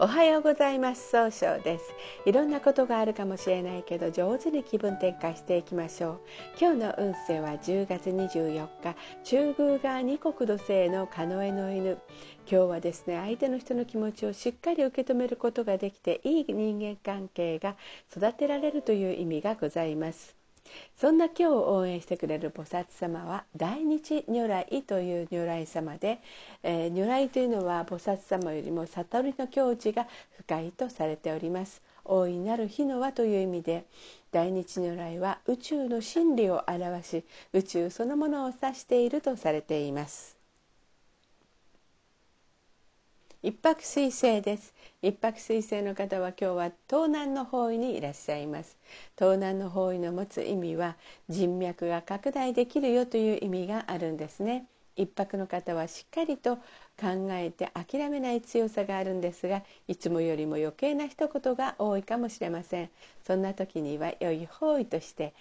[0.00, 1.10] おはようございます。
[1.10, 1.94] 総称です。
[2.26, 6.20] いろんなことがあるかもしれないけど上手に気分転換していきましょう。
[6.60, 11.96] 今日の運勢は10月24日中宮が二国土星のカノエの犬。
[12.50, 17.76] 今日はですね相手の人の気持ちをしっかり受け止めることができていい人間関係が
[18.10, 20.33] 育てられるという意味がございます。
[20.96, 26.20] そんな今日を応援してくれる菩薩様は大日如来という如来様で、
[26.62, 30.06] えー、如来というのは菩薩様よりも悟りの境地が
[30.38, 31.82] 深いとされております。
[32.04, 33.86] 大いなる日の輪という意味で
[34.30, 40.33] 大日如来は宇宙の真理を表し宇宙そのものを指しているとされています。
[43.44, 44.72] 一泊水星です。
[45.02, 48.78] 一泊水星の方は今日は東南の方位にいらっしゃいます。
[49.18, 50.96] 東南の方位の持つ意味は
[51.28, 54.64] 人脈が拡大できるよという意味があるんですね。
[54.96, 56.56] 一泊の方はしっかりと
[57.00, 62.90] 考えて諦めない強さがあるんですがいつもよりも余計な一言が多いかもしれません。
[63.26, 65.32] そんな時には良い方位として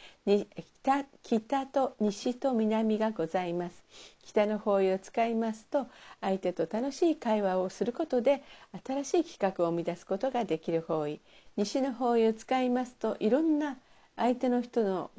[0.83, 3.83] 北北と西と南がございます。
[4.25, 5.87] 北の方位を使いますと
[6.21, 8.41] 相手と楽しい会話をすることで
[8.85, 11.19] 新しい企画を生み出すことができる方位。
[11.55, 13.77] 西の方位を使いますといろんな
[14.15, 15.11] 相手の人の、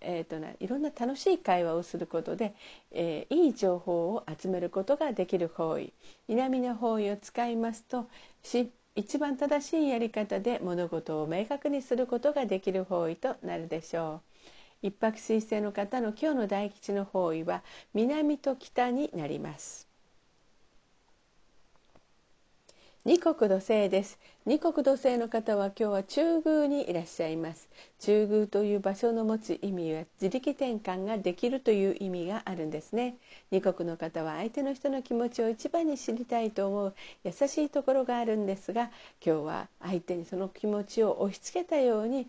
[0.00, 2.54] えーとね、いろんな楽しい会話をすることで、
[2.90, 5.92] えー、いい情報を集めることができる方位。
[6.28, 8.08] 南の方位を使いますと
[8.96, 14.22] 一番正しいやり方で物事を明確にすることができる方位となるでしょ
[14.82, 14.86] う。
[14.86, 17.62] 一泊水星の方の今日の大吉の方位は
[17.94, 19.93] 南と北になります。
[23.06, 24.18] 二国土星です。
[24.46, 27.68] 二国土星の方は今日は中宮にいらっしゃいます。
[28.00, 33.16] 中宮という場所の持つ意味は自力転換ができるという意味があるんですね。
[33.50, 36.94] 二国の方は相手の人の気持ちを一番に知りたいと思う。
[37.24, 38.90] 優しいところがあるんですが
[39.22, 42.26] 今日は相手にその気持ちを押し付けたように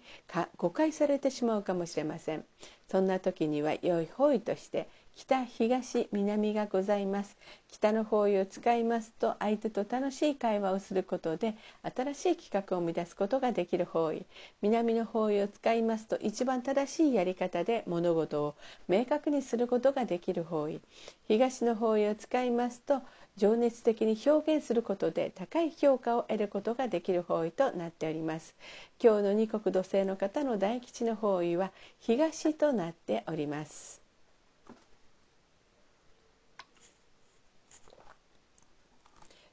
[0.57, 2.43] 誤解されてしまうかもしれません。
[2.87, 7.37] そんな時には良い方位として北東南がございます。
[7.69, 11.55] 北の方位を使いますと相手と楽しい会話をすることで
[11.95, 14.25] 新しい企画を生み出すことができる方位。
[14.61, 18.55] 南の方位を使いますと一番正しいやり方で物事を
[18.87, 20.81] 明確にすることができる方位。
[21.27, 23.01] 東の方位を使いますと
[23.37, 28.55] 情熱的に表現することで高い評価を得ることができる方位となっております。
[29.03, 34.01] 今日の二国土星の方の大吉の方位は東となっております。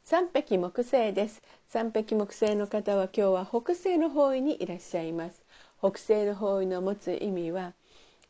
[0.04, 1.42] 三匹木星です。
[1.70, 5.42] 三匹木星の方は今日は北西の方位にいらっしゃいます。
[5.80, 7.72] 北西の方位の持つ意味は、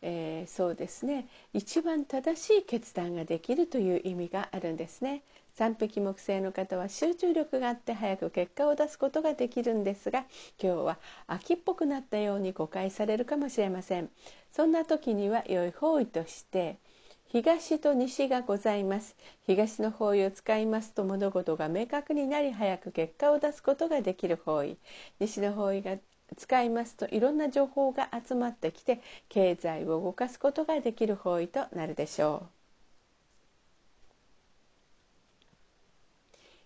[0.00, 1.26] えー、そうですね。
[1.52, 5.22] 一番正しい決断ができるという意味があるんですね。
[5.54, 10.24] 三匹木星の方は集中力があって早く結果を出すことができるんですが
[10.62, 14.10] 今日は秋っぽくなったように誤解されるかもしれません。
[14.50, 16.78] そんな時には良い方位として
[17.26, 19.16] 東と西がございます。
[19.46, 24.76] 東の方位を使いますと物事が明確になり早く結果を出すことができる方位。
[25.18, 25.96] 西の方位が
[26.36, 32.61] 使いますといろんな情報が集まってきて経済を動かすことができる方位となるでしょう。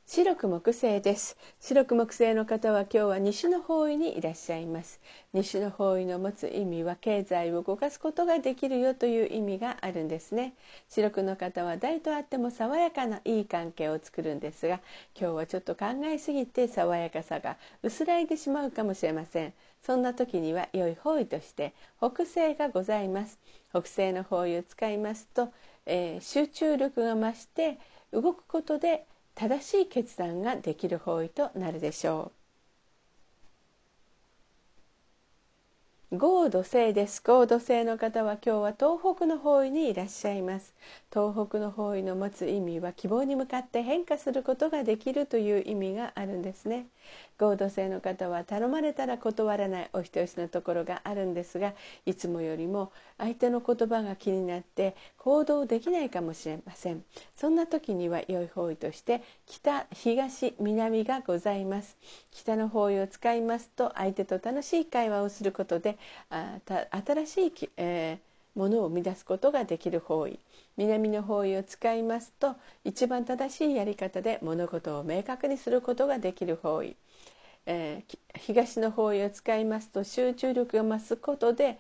[0.08, 1.36] 白く木星です。
[1.58, 5.00] 白く木星の方は今日は西の方位にいらっしゃいます。
[5.32, 10.54] 西の方位の持つ意味は経済を動かすことができるよという意味があるんですね。
[10.88, 14.80] 白くの方は誰とあっても爽やかないい関係を作るんですが
[15.18, 19.52] 今日はちょっと考えすぎて爽やかさが薄らいでしまうかもしれません。
[19.82, 23.40] そんな時には良い方位として北西がございます。
[23.70, 25.48] 北西の方位を使いますと、
[25.84, 27.80] えー、集中力が増して
[28.12, 29.04] 動くことで
[29.36, 32.32] 正しい決断ができる方位となるでしょ
[36.10, 36.16] う。
[36.18, 37.22] 合土星です。
[37.22, 40.74] 合土星の方は今日は東北の方位にいらっしゃいます。
[41.12, 46.86] 東北の方位の持つ意味は希望に向かって変化することができるという意味があるんですね。
[47.38, 51.74] 合土星の方は頼まれたら断らないお人よしのところがあるんですが
[52.04, 57.04] いつもよりも相手の言葉が気になって行動できないかもしれません。
[57.36, 61.96] そんな時には良い方位として北東南がございます。
[62.30, 65.98] 北の方位を使いますと相手と楽しい会話をすることで
[66.30, 70.38] あ新しい、えー、ものを生み出すことができる方位。
[70.76, 72.54] 南の方位を使いますと
[72.84, 76.96] 一番正しいやり方で物事を明確にすることができる方位、
[77.66, 81.78] えー、東の方位を使いますと集中力が増すことで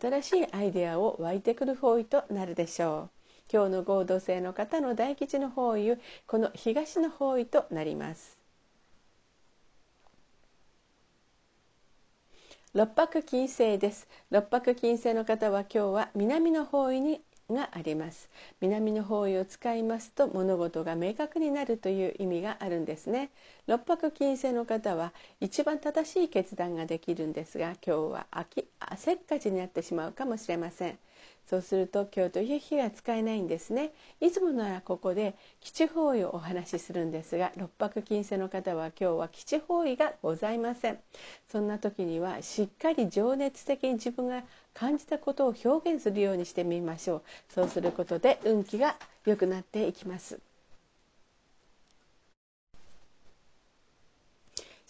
[0.00, 3.16] 新しいアイデアを湧いてくる方位となるでしょう。
[3.52, 5.96] 今日の合同性の方の大吉の方位
[6.26, 8.38] この東の方位となります。
[12.72, 14.08] 六白金星です。
[14.30, 18.28] 六白金星の方は今日は南の方位にがあります。
[18.60, 23.30] 南の方位を使いますと物事が明確になるという意味があるんですね。
[23.66, 28.26] 六白金星の方は一番正しい決断ができるんですが今日は
[28.96, 30.98] せっかちになってしまうかもしれません。
[31.48, 33.92] そうすると今日という日が使えないんですね。
[34.20, 40.98] いつもならここで基地方位をお話しするんですが六白金星の方は今日は基地方位がございません。
[41.48, 44.42] そんな時にはしっかり情熱的に自分が
[44.74, 47.22] 感じたことを表現するようにしてみましょう。
[47.48, 50.40] そうすることで運気が良くなっていきます。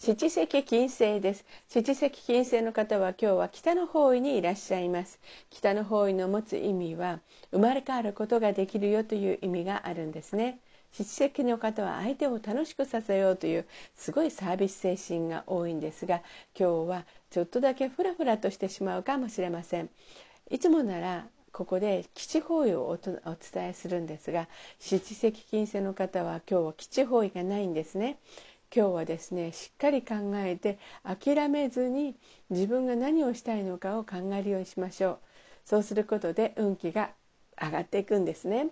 [0.07, 1.43] 七石金星です。
[1.67, 5.19] 七石金星の方は今日は北の方位にいらっしゃいます。
[5.49, 7.19] 北の方位の持つ意味は
[7.51, 10.59] 生まれ変わることができるよという意味があるんですね。
[10.93, 13.65] 七石の方は相手を楽しくさせようという
[13.97, 16.21] すごいサービス精神が多いんですが
[16.57, 19.89] 今日はちょっとだけフラフラとしてしまうかもしれません。
[20.49, 23.19] いつもならここで基地方位をお伝
[23.55, 24.47] えするんですが
[24.79, 28.19] 七石金星の方は今日は基地方位がないんですね。
[28.75, 32.15] 今日はですねしっかり考えて諦めずに
[32.49, 35.19] 自分が何をしたいのかを考えるようにしましょう。
[35.65, 37.11] そうすることで運気が
[37.61, 38.69] 上がっていくんですね。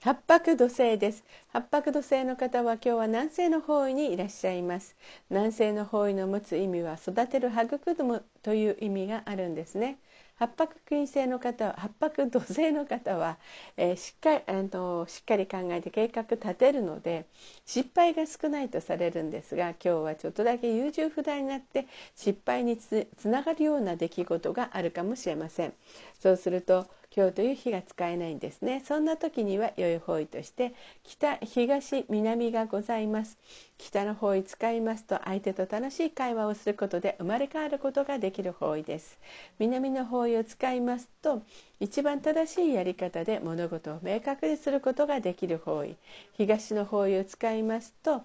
[0.00, 1.24] 八白土星です。
[1.52, 4.96] 八白土星の方は今日は南西の方位にいらっしゃいます。
[5.30, 9.98] 南西の方位の持つ意味は育てる育むという意味があるんですね。
[10.38, 13.38] 八白金星の方八白土星の方は、
[13.76, 17.26] えー、しっかりあのしっかり考えて計画立てるので
[17.66, 21.86] 失敗が少ないとされるんですが今日はちょっとだけ優柔不断になって
[22.16, 25.72] 失敗につながるような出来事があるかもしれません。
[26.20, 28.82] そうすると今日という日が使えないんですね。
[28.84, 33.38] そんな時には良い方位として北東南がございます。
[33.78, 39.18] 北の方位使いますと相手と楽しい会話をすることで生まれ変わることができる方位です。
[39.58, 41.42] 南の方位を使いますと
[41.80, 45.96] 一番正しいやり方で物事を明確にすることができる方位。
[46.34, 48.22] 東の方位を使いますと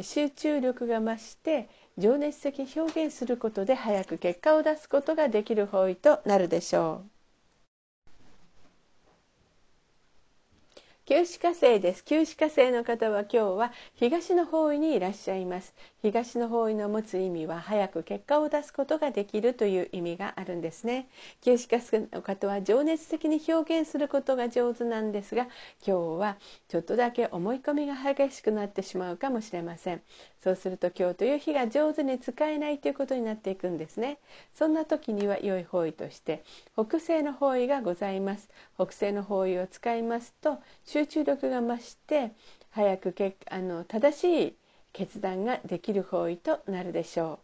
[0.00, 7.13] 集中力が増して情熱的表現することで早く結果を出すことができる方位となるでしょう。
[11.06, 12.02] 旧歯科生です。
[12.02, 15.74] 旧歯科生の方は今日は東の方位にいらっしゃいます。
[16.00, 21.08] 東の方位の持つ意味は早く結果を出すことができるという意味があるんですね。
[21.42, 25.42] 旧歯科生の方は情熱的に表現することが上手なんですが
[25.86, 30.00] 今日はちょっとだけ思い込みが激しくなってしまうかもしれません。
[30.42, 34.18] そうすると今日という日が上手に使えないということになっていくんですね。
[34.54, 36.42] そんな時には良い方位として
[36.74, 38.48] 北西の方位がございます。
[38.76, 40.58] 北西の方位を使いますと
[40.94, 42.30] 集中力が増して
[42.70, 44.56] 早くけあの正しい
[44.92, 47.43] 決断ができる方位となるでしょう。